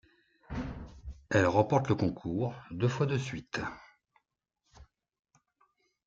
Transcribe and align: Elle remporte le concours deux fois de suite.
Elle 1.29 1.45
remporte 1.45 1.87
le 1.87 1.93
concours 1.93 2.55
deux 2.71 2.87
fois 2.87 3.05
de 3.05 3.19
suite. 3.19 3.61